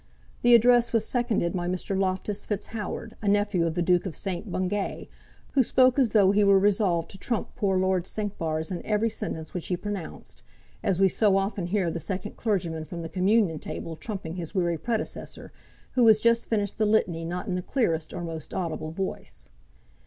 The 0.41 0.55
Address 0.55 0.93
was 0.93 1.05
seconded 1.07 1.53
by 1.53 1.67
Mr. 1.67 1.95
Loftus 1.95 2.43
Fitzhoward, 2.47 3.13
a 3.21 3.27
nephew 3.27 3.67
of 3.67 3.75
the 3.75 3.83
Duke 3.83 4.07
of 4.07 4.15
St. 4.15 4.51
Bungay, 4.51 5.07
who 5.51 5.61
spoke 5.61 5.99
as 5.99 6.09
though 6.09 6.31
he 6.31 6.43
were 6.43 6.57
resolved 6.57 7.11
to 7.11 7.19
trump 7.19 7.49
poor 7.55 7.77
Lord 7.77 8.07
Cinquebars 8.07 8.71
in 8.71 8.83
every 8.83 9.11
sentence 9.11 9.53
which 9.53 9.67
he 9.67 9.77
pronounced, 9.77 10.41
as 10.81 10.99
we 10.99 11.07
so 11.07 11.37
often 11.37 11.67
hear 11.67 11.91
the 11.91 11.99
second 11.99 12.35
clergyman 12.35 12.85
from 12.85 13.03
the 13.03 13.09
Communion 13.09 13.59
Table 13.59 13.95
trumping 13.95 14.37
his 14.37 14.55
weary 14.55 14.79
predecessor, 14.79 15.51
who 15.91 16.07
has 16.07 16.19
just 16.19 16.49
finished 16.49 16.79
the 16.79 16.87
Litany 16.87 17.23
not 17.23 17.45
in 17.45 17.53
the 17.53 17.61
clearest 17.61 18.11
or 18.11 18.23
most 18.23 18.55
audible 18.55 18.89
voice. 18.89 19.49